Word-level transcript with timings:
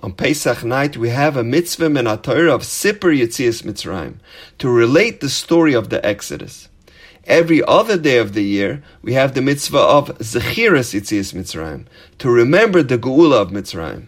On 0.00 0.12
Pesach 0.12 0.62
night, 0.62 0.96
we 0.96 1.08
have 1.08 1.36
a 1.36 1.42
mitzvah 1.42 1.90
min 1.90 2.04
Torah 2.18 2.54
of 2.54 2.62
Sipur 2.62 3.12
Yitzias 3.12 3.64
Mitzrayim 3.64 4.18
to 4.58 4.70
relate 4.70 5.20
the 5.20 5.28
story 5.28 5.74
of 5.74 5.88
the 5.88 6.04
Exodus. 6.06 6.68
Every 7.24 7.64
other 7.64 7.98
day 7.98 8.18
of 8.18 8.32
the 8.32 8.44
year, 8.44 8.84
we 9.02 9.14
have 9.14 9.34
the 9.34 9.42
mitzvah 9.42 9.76
of 9.76 10.16
Zechiras 10.18 10.94
Yitzias 10.94 11.34
Mitzrayim 11.34 11.86
to 12.18 12.30
remember 12.30 12.80
the 12.80 12.96
Geula 12.96 13.42
of 13.42 13.50
Mitzrayim. 13.50 14.06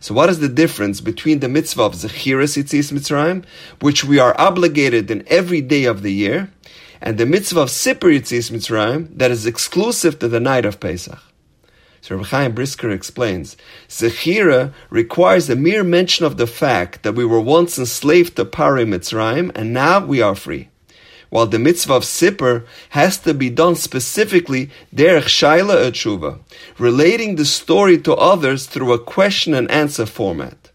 So, 0.00 0.12
what 0.12 0.28
is 0.28 0.40
the 0.40 0.50
difference 0.50 1.00
between 1.00 1.40
the 1.40 1.48
mitzvah 1.48 1.84
of 1.84 1.94
Zechiras 1.94 2.62
Yitzias 2.62 2.92
Mitzrayim, 2.92 3.42
which 3.80 4.04
we 4.04 4.18
are 4.18 4.38
obligated 4.38 5.10
in 5.10 5.24
every 5.28 5.62
day 5.62 5.84
of 5.84 6.02
the 6.02 6.12
year, 6.12 6.50
and 7.00 7.16
the 7.16 7.24
mitzvah 7.24 7.60
of 7.62 7.68
Sipur 7.70 8.14
Yitzias 8.14 8.50
Mitzrayim 8.50 9.08
that 9.16 9.30
is 9.30 9.46
exclusive 9.46 10.18
to 10.18 10.28
the 10.28 10.40
night 10.40 10.66
of 10.66 10.78
Pesach? 10.78 11.31
So 12.02 12.16
Rabbi 12.16 12.28
Chaim 12.28 12.52
Brisker 12.52 12.90
explains, 12.90 13.56
Zechira 13.88 14.74
requires 14.90 15.48
a 15.48 15.54
mere 15.54 15.84
mention 15.84 16.26
of 16.26 16.36
the 16.36 16.48
fact 16.48 17.04
that 17.04 17.14
we 17.14 17.24
were 17.24 17.40
once 17.40 17.78
enslaved 17.78 18.34
to 18.36 18.44
Pari 18.44 18.84
Mitzrayim 18.84 19.52
and 19.54 19.72
now 19.72 20.04
we 20.04 20.20
are 20.20 20.34
free. 20.34 20.68
While 21.30 21.46
the 21.46 21.60
mitzvah 21.60 21.94
of 21.94 22.02
Sipur 22.02 22.66
has 22.90 23.18
to 23.18 23.32
be 23.32 23.50
done 23.50 23.76
specifically 23.76 24.68
derech 24.92 25.28
shailaetshuva, 25.28 26.40
relating 26.76 27.36
the 27.36 27.44
story 27.44 27.96
to 27.98 28.14
others 28.14 28.66
through 28.66 28.92
a 28.92 28.98
question 28.98 29.54
and 29.54 29.70
answer 29.70 30.04
format. 30.04 30.72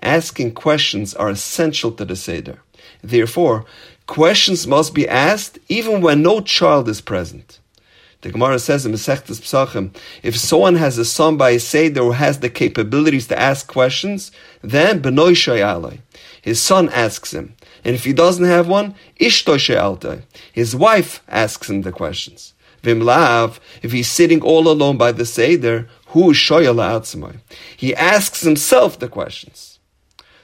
Asking 0.00 0.52
questions 0.54 1.14
are 1.14 1.30
essential 1.30 1.90
to 1.90 2.04
the 2.04 2.14
Seder. 2.14 2.62
Therefore, 3.02 3.64
questions 4.06 4.68
must 4.68 4.94
be 4.94 5.08
asked 5.08 5.58
even 5.68 6.00
when 6.00 6.22
no 6.22 6.40
child 6.40 6.88
is 6.88 7.00
present. 7.00 7.58
The 8.20 8.32
Gemara 8.32 8.58
says 8.58 8.84
in 8.84 8.92
Masechtas 8.92 9.40
Pesachim, 9.40 9.94
if 10.24 10.36
someone 10.36 10.74
has 10.74 10.98
a 10.98 11.04
son 11.04 11.36
by 11.36 11.50
a 11.50 11.60
Seder 11.60 12.02
who 12.02 12.12
has 12.12 12.40
the 12.40 12.50
capabilities 12.50 13.28
to 13.28 13.38
ask 13.38 13.68
questions, 13.68 14.32
then 14.60 15.00
Benoy 15.00 15.32
Shayalai. 15.32 16.00
His 16.42 16.60
son 16.60 16.88
asks 16.88 17.32
him. 17.32 17.54
And 17.84 17.94
if 17.94 18.04
he 18.04 18.12
doesn't 18.12 18.44
have 18.44 18.66
one, 18.66 18.96
Ishto 19.20 19.54
Shayaltai. 19.54 20.22
His 20.52 20.74
wife 20.74 21.22
asks 21.28 21.70
him 21.70 21.82
the 21.82 21.92
questions. 21.92 22.54
Vimlav, 22.82 23.58
if 23.82 23.92
he's 23.92 24.08
sitting 24.08 24.42
all 24.42 24.68
alone 24.68 24.96
by 24.96 25.12
the 25.12 25.26
Seder, 25.26 25.88
who 26.08 26.32
Shoyala 26.32 27.40
He 27.76 27.94
asks 27.94 28.40
himself 28.40 28.98
the 28.98 29.08
questions. 29.08 29.78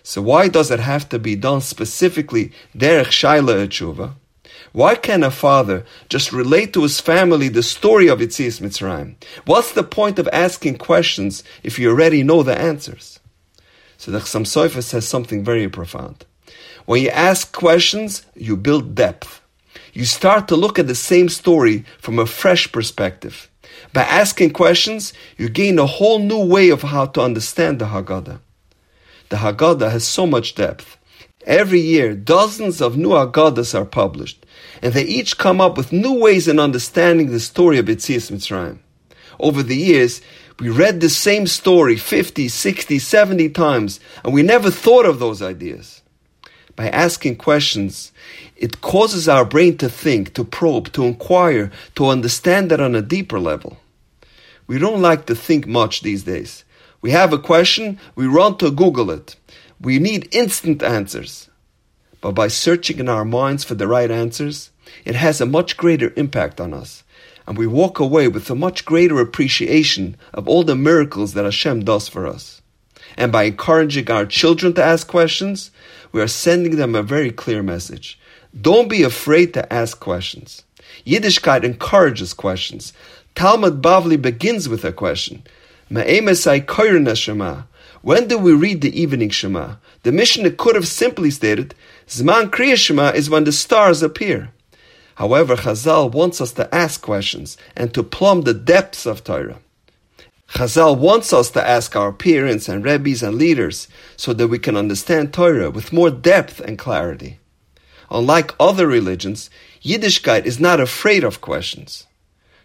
So 0.03 0.20
why 0.20 0.48
does 0.48 0.70
it 0.70 0.81
have 0.81 1.09
to 1.09 1.19
be 1.19 1.34
done 1.34 1.62
specifically 1.62 2.53
derech 2.77 3.06
shayla 3.06 3.66
etshuva? 3.66 4.14
Why 4.75 4.97
can 4.97 5.22
a 5.22 5.30
father 5.30 5.84
just 6.08 6.33
relate 6.33 6.72
to 6.72 6.83
his 6.83 6.98
family 6.98 7.48
the 7.48 7.62
story 7.62 8.08
of 8.08 8.19
Yitzias 8.19 8.61
Mitzrayim? 8.61 9.14
What's 9.47 9.70
the 9.70 9.84
point 9.84 10.19
of 10.19 10.28
asking 10.33 10.78
questions 10.78 11.44
if 11.62 11.78
you 11.78 11.91
already 11.91 12.25
know 12.25 12.42
the 12.42 12.58
answers? 12.58 13.20
So 13.98 14.11
the 14.11 14.19
Chassam 14.19 14.42
Sofer 14.42 14.83
says 14.83 15.06
something 15.06 15.44
very 15.44 15.69
profound. 15.69 16.27
When 16.86 17.00
you 17.00 17.11
ask 17.11 17.53
questions, 17.53 18.27
you 18.34 18.56
build 18.56 18.97
depth. 18.97 19.41
You 19.92 20.05
start 20.05 20.48
to 20.48 20.56
look 20.56 20.81
at 20.81 20.88
the 20.88 20.97
same 20.97 21.28
story 21.28 21.84
from 22.00 22.19
a 22.19 22.27
fresh 22.27 22.72
perspective. 22.72 23.48
By 23.92 24.03
asking 24.03 24.55
questions, 24.55 25.12
you 25.38 25.50
gain 25.50 25.78
a 25.78 25.86
whole 25.86 26.19
new 26.19 26.44
way 26.44 26.70
of 26.70 26.83
how 26.83 27.06
to 27.06 27.20
understand 27.20 27.78
the 27.78 27.84
Haggadah. 27.84 28.41
The 29.28 29.36
Haggadah 29.36 29.92
has 29.92 30.05
so 30.05 30.27
much 30.27 30.56
depth. 30.56 30.97
Every 31.45 31.81
year, 31.81 32.14
dozens 32.14 32.81
of 32.81 32.97
new 32.97 33.11
Haggadahs 33.11 33.78
are 33.78 33.84
published, 33.84 34.47
and 34.81 34.95
they 34.95 35.05
each 35.05 35.37
come 35.37 35.61
up 35.61 35.77
with 35.77 35.92
new 35.92 36.19
ways 36.19 36.48
in 36.48 36.59
understanding 36.59 37.31
the 37.31 37.41
story 37.41 37.78
of 37.78 37.87
Yitzias 37.87 38.31
Mitzrayim. 38.31 38.78
Over 39.39 39.62
the 39.62 39.77
years, 39.77 40.22
we 40.59 40.70
read 40.70 41.00
the 41.00 41.11
same 41.11 41.47
story 41.47 41.97
50, 41.97 42.48
60, 42.48 42.98
70 42.98 43.50
times, 43.50 44.00
and 44.25 44.33
we 44.33 44.42
never 44.42 44.70
thought 44.70 45.05
of 45.05 45.19
those 45.19 45.42
ideas. 45.42 46.00
By 46.77 46.89
asking 46.89 47.37
questions, 47.37 48.11
it 48.56 48.81
causes 48.81 49.28
our 49.28 49.45
brain 49.45 49.77
to 49.78 49.89
think, 49.89 50.33
to 50.34 50.45
probe, 50.45 50.93
to 50.93 51.04
inquire, 51.04 51.71
to 51.97 52.06
understand 52.06 52.71
that 52.71 52.81
on 52.81 52.94
a 52.94 53.03
deeper 53.03 53.38
level. 53.38 53.77
We 54.66 54.78
don't 54.78 55.03
like 55.03 55.27
to 55.27 55.34
think 55.34 55.66
much 55.66 56.00
these 56.00 56.22
days. 56.22 56.65
We 57.03 57.10
have 57.10 57.34
a 57.34 57.38
question, 57.38 58.00
we 58.15 58.27
run 58.27 58.56
to 58.59 58.71
Google 58.71 59.10
it. 59.10 59.37
We 59.80 59.98
need 59.98 60.28
instant 60.32 60.82
answers. 60.82 61.48
But 62.20 62.32
by 62.32 62.48
searching 62.48 62.98
in 62.98 63.08
our 63.08 63.24
minds 63.24 63.64
for 63.64 63.74
the 63.74 63.86
right 63.86 64.10
answers, 64.10 64.70
it 65.04 65.14
has 65.14 65.40
a 65.40 65.46
much 65.46 65.76
greater 65.76 66.12
impact 66.16 66.60
on 66.60 66.72
us. 66.72 67.04
And 67.46 67.58
we 67.58 67.66
walk 67.66 67.98
away 67.98 68.28
with 68.28 68.48
a 68.48 68.54
much 68.54 68.84
greater 68.86 69.20
appreciation 69.20 70.16
of 70.32 70.48
all 70.48 70.64
the 70.64 70.74
miracles 70.74 71.34
that 71.34 71.44
Hashem 71.44 71.84
does 71.84 72.08
for 72.08 72.26
us. 72.26 72.62
And 73.16 73.30
by 73.30 73.44
encouraging 73.44 74.10
our 74.10 74.24
children 74.24 74.72
to 74.74 74.82
ask 74.82 75.06
questions, 75.06 75.70
we 76.12 76.22
are 76.22 76.28
sending 76.28 76.76
them 76.76 76.94
a 76.94 77.02
very 77.02 77.30
clear 77.30 77.62
message. 77.62 78.18
Don't 78.58 78.88
be 78.88 79.02
afraid 79.02 79.52
to 79.54 79.72
ask 79.72 80.00
questions. 80.00 80.64
Yiddishkeit 81.06 81.64
encourages 81.64 82.32
questions. 82.32 82.92
Talmud 83.34 83.82
Bavli 83.82 84.20
begins 84.20 84.68
with 84.68 84.84
a 84.84 84.92
question. 84.92 85.42
When 88.04 88.28
do 88.28 88.37
we 88.37 88.53
read 88.53 88.82
the 88.82 89.00
evening 89.00 89.31
Shema? 89.31 89.76
The 90.03 90.12
Mishnah 90.12 90.50
could 90.50 90.75
have 90.75 90.87
simply 90.87 91.31
stated, 91.31 91.75
Zman 92.06 92.50
Kriya 92.50 92.76
Shema 92.76 93.12
is 93.12 93.31
when 93.31 93.44
the 93.44 93.50
stars 93.50 94.03
appear. 94.03 94.50
However, 95.15 95.56
Chazal 95.56 96.12
wants 96.12 96.38
us 96.42 96.53
to 96.53 96.72
ask 96.75 97.00
questions 97.00 97.56
and 97.75 97.94
to 97.94 98.03
plumb 98.03 98.42
the 98.42 98.53
depths 98.53 99.06
of 99.06 99.25
Torah. 99.25 99.60
Chazal 100.50 100.98
wants 100.98 101.32
us 101.32 101.50
to 101.53 101.66
ask 101.66 101.97
our 101.97 102.12
parents 102.12 102.69
and 102.69 102.84
rabbis 102.84 103.22
and 103.22 103.37
leaders 103.37 103.88
so 104.19 104.34
that 104.34 104.48
we 104.48 104.59
can 104.59 104.76
understand 104.76 105.32
Torah 105.32 105.71
with 105.71 105.91
more 105.91 106.10
depth 106.10 106.60
and 106.60 106.78
clarity. 106.78 107.38
Unlike 108.10 108.54
other 108.60 108.86
religions, 108.86 109.48
Yiddishkeit 109.82 110.44
is 110.44 110.60
not 110.60 110.78
afraid 110.78 111.25
of 111.25 111.41
questions. 111.41 112.06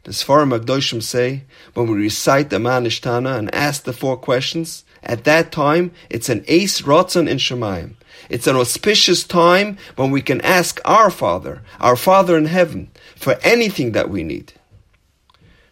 The 0.04 0.12
Sfarim 0.12 0.58
Agdoshim 0.58 1.02
say, 1.02 1.44
when 1.76 1.88
we 1.88 1.98
recite 1.98 2.50
the 2.50 2.58
Manishtana 2.58 3.40
and 3.40 3.56
ask 3.56 3.84
the 3.84 3.94
four 3.94 4.18
questions, 4.18 4.84
at 5.04 5.24
that 5.24 5.52
time, 5.52 5.92
it's 6.10 6.30
an 6.30 6.44
ace 6.48 6.82
rotzon 6.82 7.30
in 7.30 7.38
Shemayim. 7.38 7.94
It's 8.30 8.48
an 8.48 8.56
auspicious 8.56 9.24
time 9.24 9.78
when 9.96 10.12
we 10.12 10.22
can 10.22 10.42
ask 10.42 10.80
our 10.86 11.10
Father, 11.10 11.62
our 11.80 11.96
Father 11.96 12.38
in 12.38 12.46
heaven, 12.46 12.92
for 13.16 13.38
anything 13.44 13.94
that 13.94 14.10
we 14.10 14.24
need. 14.24 14.54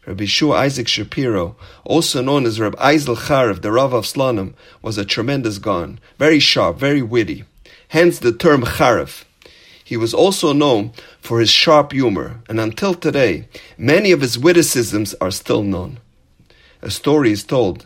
Rabbi 0.05 0.25
Shua 0.25 0.55
Isaac 0.59 0.87
Shapiro, 0.87 1.57
also 1.83 2.21
known 2.21 2.45
as 2.45 2.59
Rabbi 2.59 2.77
Eisel 2.93 3.17
Charev, 3.17 3.61
the 3.61 3.73
Rav 3.73 3.91
of 3.91 4.05
Slonim, 4.05 4.53
was 4.81 4.97
a 4.97 5.03
tremendous 5.03 5.57
gaon, 5.57 5.99
very 6.17 6.39
sharp, 6.39 6.77
very 6.77 7.01
witty. 7.01 7.43
Hence 7.89 8.19
the 8.19 8.31
term 8.31 8.61
Charev. 8.63 9.25
He 9.83 9.97
was 9.97 10.13
also 10.13 10.53
known 10.53 10.93
for 11.19 11.41
his 11.41 11.49
sharp 11.49 11.91
humor, 11.91 12.41
and 12.47 12.59
until 12.59 12.93
today, 12.93 13.49
many 13.77 14.11
of 14.11 14.21
his 14.21 14.39
witticisms 14.39 15.13
are 15.19 15.31
still 15.31 15.63
known. 15.63 15.99
A 16.81 16.89
story 16.89 17.31
is 17.31 17.43
told 17.43 17.85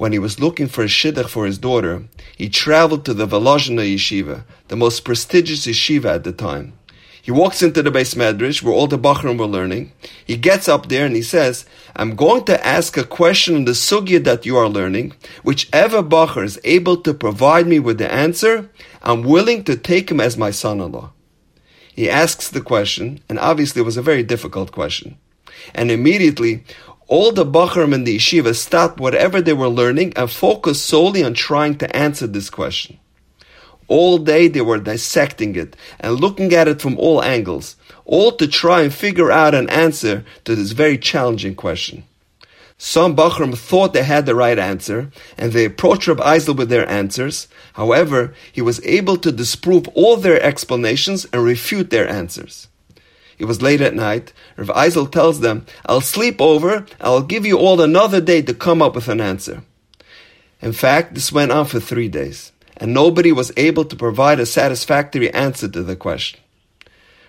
when 0.00 0.12
he 0.12 0.18
was 0.18 0.40
looking 0.40 0.66
for 0.66 0.82
a 0.82 0.86
shidduch 0.86 1.28
for 1.28 1.44
his 1.44 1.58
daughter, 1.58 2.04
he 2.34 2.48
traveled 2.48 3.04
to 3.04 3.12
the 3.12 3.26
Volozhiner 3.26 3.86
yeshiva, 3.86 4.44
the 4.68 4.74
most 4.74 5.04
prestigious 5.04 5.66
yeshiva 5.66 6.06
at 6.06 6.24
the 6.24 6.32
time. 6.32 6.72
He 7.20 7.30
walks 7.30 7.62
into 7.62 7.82
the 7.82 7.90
beis 7.90 8.14
medrash 8.14 8.62
where 8.62 8.72
all 8.72 8.86
the 8.86 8.98
Bachrim 8.98 9.36
were 9.38 9.44
learning. 9.44 9.92
He 10.24 10.38
gets 10.38 10.70
up 10.70 10.88
there 10.88 11.04
and 11.04 11.14
he 11.14 11.20
says, 11.20 11.66
I'm 11.94 12.16
going 12.16 12.44
to 12.44 12.66
ask 12.66 12.96
a 12.96 13.04
question 13.04 13.54
on 13.56 13.66
the 13.66 13.72
sugya 13.72 14.24
that 14.24 14.46
you 14.46 14.56
are 14.56 14.70
learning. 14.70 15.12
Whichever 15.42 16.02
Bachar 16.02 16.44
is 16.44 16.58
able 16.64 16.96
to 17.02 17.12
provide 17.12 17.66
me 17.66 17.78
with 17.78 17.98
the 17.98 18.10
answer, 18.10 18.70
I'm 19.02 19.22
willing 19.22 19.64
to 19.64 19.76
take 19.76 20.10
him 20.10 20.20
as 20.20 20.38
my 20.38 20.50
son-in-law. 20.50 21.12
He 21.94 22.08
asks 22.08 22.48
the 22.48 22.62
question, 22.62 23.20
and 23.28 23.38
obviously 23.38 23.82
it 23.82 23.84
was 23.84 23.98
a 23.98 24.08
very 24.10 24.22
difficult 24.22 24.72
question. 24.72 25.18
And 25.74 25.90
immediately, 25.90 26.64
all 27.10 27.32
the 27.32 27.44
Bachrim 27.44 27.92
in 27.92 28.04
the 28.04 28.16
yeshiva 28.16 28.54
stopped 28.54 29.00
whatever 29.00 29.40
they 29.42 29.52
were 29.52 29.68
learning 29.68 30.12
and 30.14 30.30
focused 30.30 30.86
solely 30.86 31.24
on 31.24 31.34
trying 31.34 31.76
to 31.78 31.96
answer 31.96 32.28
this 32.28 32.48
question. 32.48 32.98
All 33.88 34.16
day 34.18 34.46
they 34.46 34.60
were 34.60 34.78
dissecting 34.78 35.56
it 35.56 35.74
and 35.98 36.20
looking 36.20 36.54
at 36.54 36.68
it 36.68 36.80
from 36.80 36.96
all 36.98 37.20
angles, 37.20 37.74
all 38.04 38.30
to 38.36 38.46
try 38.46 38.82
and 38.82 38.94
figure 38.94 39.32
out 39.32 39.56
an 39.56 39.68
answer 39.70 40.24
to 40.44 40.54
this 40.54 40.70
very 40.70 40.96
challenging 40.96 41.56
question. 41.56 42.04
Some 42.78 43.16
Bachrim 43.16 43.58
thought 43.58 43.92
they 43.92 44.04
had 44.04 44.24
the 44.24 44.36
right 44.36 44.58
answer, 44.58 45.10
and 45.36 45.52
they 45.52 45.64
approached 45.64 46.06
Reb 46.06 46.18
Eisel 46.18 46.56
with 46.56 46.68
their 46.68 46.88
answers. 46.88 47.48
However, 47.72 48.34
he 48.52 48.62
was 48.62 48.80
able 48.86 49.16
to 49.16 49.32
disprove 49.32 49.88
all 49.88 50.16
their 50.16 50.40
explanations 50.40 51.26
and 51.32 51.42
refute 51.42 51.90
their 51.90 52.08
answers. 52.08 52.68
It 53.40 53.46
was 53.46 53.62
late 53.62 53.80
at 53.80 53.94
night. 53.94 54.34
Rav 54.58 54.68
Eisel 54.68 55.10
tells 55.10 55.40
them, 55.40 55.64
I'll 55.86 56.02
sleep 56.02 56.42
over, 56.42 56.84
I'll 57.00 57.22
give 57.22 57.46
you 57.46 57.58
all 57.58 57.80
another 57.80 58.20
day 58.20 58.42
to 58.42 58.52
come 58.52 58.82
up 58.82 58.94
with 58.94 59.08
an 59.08 59.18
answer. 59.18 59.62
In 60.60 60.74
fact, 60.74 61.14
this 61.14 61.32
went 61.32 61.50
on 61.50 61.64
for 61.64 61.80
three 61.80 62.08
days, 62.08 62.52
and 62.76 62.92
nobody 62.92 63.32
was 63.32 63.50
able 63.56 63.86
to 63.86 63.96
provide 63.96 64.40
a 64.40 64.44
satisfactory 64.44 65.32
answer 65.32 65.68
to 65.68 65.82
the 65.82 65.96
question. 65.96 66.38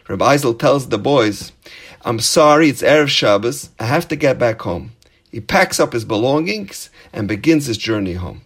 Rav 0.09 0.19
Eisel 0.19 0.59
tells 0.59 0.89
the 0.89 0.97
boys, 0.97 1.53
I'm 2.01 2.19
sorry, 2.19 2.67
it's 2.67 2.81
Erev 2.81 3.07
Shabbos, 3.07 3.69
I 3.79 3.85
have 3.85 4.09
to 4.09 4.17
get 4.17 4.37
back 4.37 4.61
home. 4.63 4.91
He 5.31 5.39
packs 5.39 5.79
up 5.79 5.93
his 5.93 6.03
belongings 6.03 6.89
and 7.13 7.25
begins 7.25 7.67
his 7.67 7.77
journey 7.77 8.15
home. 8.15 8.41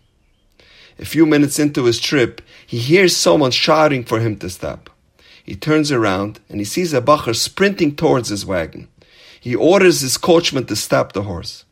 A 1.00 1.06
few 1.06 1.26
minutes 1.26 1.58
into 1.58 1.86
his 1.86 2.00
trip, 2.00 2.44
he 2.68 2.78
hears 2.78 3.18
someone 3.18 3.50
shouting 3.50 4.04
for 4.04 4.20
him 4.20 4.38
to 4.38 4.52
stop. 4.52 4.92
He 5.46 5.56
turns 5.56 5.92
around 5.92 6.40
and 6.50 6.60
he 6.60 6.66
sees 6.66 6.92
a 6.92 7.02
bacher 7.02 7.36
sprinting 7.36 7.96
towards 7.96 8.30
his 8.30 8.48
wagon. 8.48 8.88
He 9.40 9.54
orders 9.56 10.02
his 10.02 10.18
coachman 10.18 10.66
to 10.66 10.76
stop 10.76 11.14
the 11.14 11.22
horse. 11.22 11.66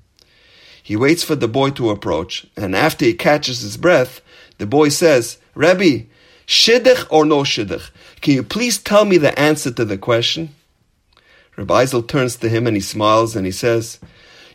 He 0.84 0.96
waits 0.96 1.24
for 1.24 1.36
the 1.36 1.48
boy 1.48 1.72
to 1.72 1.90
approach, 1.90 2.46
and 2.56 2.76
after 2.76 3.04
he 3.04 3.16
catches 3.16 3.62
his 3.62 3.78
breath, 3.78 4.22
the 4.60 4.68
boy 4.68 4.90
says, 4.90 5.40
Rebbe, 5.56 6.06
shidduch 6.46 7.08
or 7.10 7.26
no 7.26 7.42
shidduch? 7.42 7.90
Can 8.22 8.36
you 8.36 8.44
please 8.44 8.78
tell 8.78 9.06
me 9.06 9.18
the 9.18 9.38
answer 9.40 9.72
to 9.72 9.86
the 9.86 9.98
question? 9.98 10.54
Rabbi 11.58 11.84
Eisel 11.84 12.08
turns 12.08 12.36
to 12.38 12.50
him 12.50 12.68
and 12.68 12.78
he 12.78 12.82
smiles 12.82 13.36
and 13.36 13.46
he 13.46 13.52
says, 13.52 14.00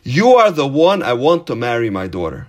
You 0.03 0.35
are 0.35 0.51
the 0.51 0.67
one 0.67 1.03
I 1.03 1.11
want 1.11 1.45
to 1.47 1.55
marry 1.55 1.89
my 1.89 2.07
daughter. 2.07 2.47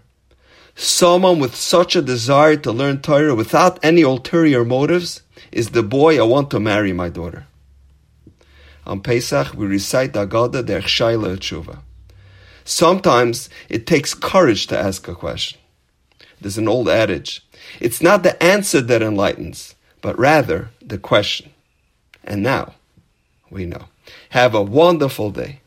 Someone 0.83 1.41
with 1.41 1.55
such 1.55 1.95
a 1.95 2.01
desire 2.01 2.57
to 2.57 2.73
learn 2.73 3.03
Torah 3.03 3.35
without 3.35 3.79
any 3.85 4.01
ulterior 4.01 4.65
motives 4.65 5.21
is 5.53 5.69
the 5.69 5.83
boy 5.83 6.19
I 6.19 6.23
want 6.23 6.51
to 6.53 6.59
marry 6.59 6.95
my 6.95 7.11
daughter. 7.11 7.47
On 8.87 9.03
Pesach, 9.03 9.53
we 9.53 9.67
recite 9.67 10.15
the 10.15 10.27
Haggadah 10.27 10.65
der 10.65 10.81
Shaila 10.81 11.37
Tshuva. 11.37 11.81
Sometimes 12.65 13.51
it 13.69 13.87
takes 13.87 14.15
courage 14.15 14.69
to 14.69 14.79
ask 14.79 15.07
a 15.07 15.15
question. 15.15 15.61
There's 16.41 16.57
an 16.57 16.67
old 16.67 16.89
adage. 16.89 17.47
It's 17.79 18.01
not 18.01 18.23
the 18.23 18.43
answer 18.43 18.81
that 18.81 19.03
enlightens, 19.03 19.75
but 20.01 20.19
rather 20.19 20.71
the 20.81 20.97
question. 20.97 21.51
And 22.25 22.43
now 22.43 22.73
we 23.51 23.67
know. 23.67 23.89
Have 24.31 24.55
a 24.55 24.63
wonderful 24.63 25.31
day. 25.31 25.61